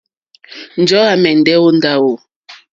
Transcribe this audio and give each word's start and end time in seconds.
Njɔ̀ɔ́ 0.81 1.09
à 1.11 1.15
mɛ̀ndɛ́ 1.23 1.55
ó 1.65 1.65
hwàkó. 1.73 2.11